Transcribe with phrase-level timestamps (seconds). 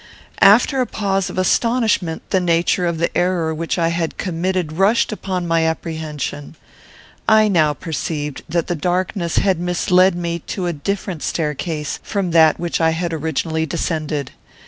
[0.41, 5.11] After a pause of astonishment, the nature of the error which I had committed rushed
[5.11, 6.55] upon my apprehension.
[7.29, 12.59] I now perceived that the darkness had misled me to a different staircase from that
[12.59, 14.31] which I had originally descended.